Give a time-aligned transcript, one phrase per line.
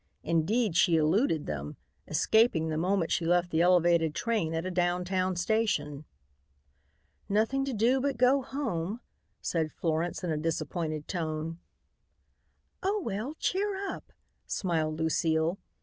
[0.23, 5.05] Indeed, she eluded them, escaping the moment she left the elevated train at a down
[5.05, 6.05] town station.
[7.29, 9.01] "Nothing to do but go home,"
[9.41, 11.59] said Florence in a disappointed tone.
[12.81, 14.11] "Oh, well, cheer up,"
[14.47, 15.59] smiled Lucile.